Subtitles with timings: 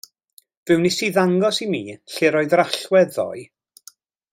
[0.65, 3.49] Fe wnest ti ddangos i mi lle roedd yr allwedd ddoe.